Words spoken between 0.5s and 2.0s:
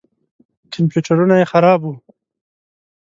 کمپیوټرونه یې خراب وو.